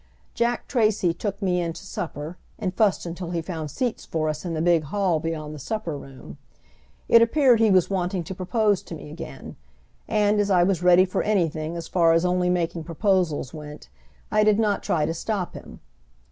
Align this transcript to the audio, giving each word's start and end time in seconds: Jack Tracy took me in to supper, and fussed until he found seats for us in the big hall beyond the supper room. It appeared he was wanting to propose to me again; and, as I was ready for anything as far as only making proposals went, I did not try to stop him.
Jack 0.33 0.67
Tracy 0.67 1.13
took 1.13 1.43
me 1.43 1.61
in 1.61 1.73
to 1.73 1.85
supper, 1.85 2.35
and 2.57 2.73
fussed 2.73 3.05
until 3.05 3.29
he 3.29 3.39
found 3.39 3.69
seats 3.69 4.03
for 4.03 4.29
us 4.29 4.43
in 4.43 4.55
the 4.55 4.59
big 4.61 4.85
hall 4.85 5.19
beyond 5.19 5.53
the 5.53 5.59
supper 5.59 5.95
room. 5.95 6.39
It 7.07 7.21
appeared 7.21 7.59
he 7.59 7.69
was 7.69 7.91
wanting 7.91 8.23
to 8.23 8.33
propose 8.33 8.81
to 8.81 8.95
me 8.95 9.11
again; 9.11 9.57
and, 10.07 10.39
as 10.39 10.49
I 10.49 10.63
was 10.63 10.81
ready 10.81 11.05
for 11.05 11.21
anything 11.21 11.77
as 11.77 11.87
far 11.87 12.13
as 12.13 12.25
only 12.25 12.49
making 12.49 12.83
proposals 12.83 13.53
went, 13.53 13.89
I 14.31 14.43
did 14.43 14.57
not 14.57 14.81
try 14.81 15.05
to 15.05 15.13
stop 15.13 15.53
him. 15.53 15.81